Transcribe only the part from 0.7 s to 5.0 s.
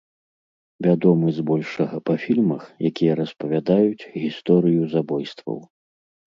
Вядомы, збольшага, па фільмах, якія распавядаюць гісторыю